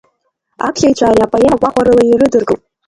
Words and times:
Аԥхьаҩцәа 0.67 1.05
ари 1.09 1.25
апоема 1.25 1.61
гәахәарыла 1.61 2.03
ирыдыркылт. 2.05 2.63